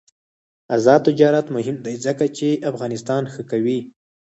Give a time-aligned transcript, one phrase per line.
[0.75, 3.79] آزاد تجارت مهم دی ځکه چې افغانستان ښه کوي.